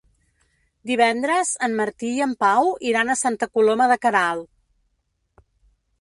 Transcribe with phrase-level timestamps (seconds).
[0.91, 5.47] Divendres en Martí i en Pau iran a Santa Coloma de Queralt.